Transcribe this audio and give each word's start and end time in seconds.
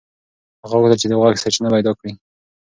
هغه 0.63 0.75
غوښتل 0.79 0.99
چې 1.01 1.07
د 1.09 1.13
غږ 1.21 1.35
سرچینه 1.43 1.69
پیدا 1.75 1.91
کړي. 1.99 2.11